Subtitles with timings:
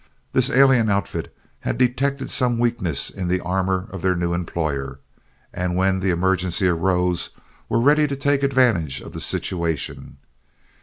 [0.33, 4.99] This alien outfit had detected some weakness in the armor of their new employer,
[5.53, 7.29] and when the emergency arose,
[7.69, 10.17] were ready to take advantage of the situation.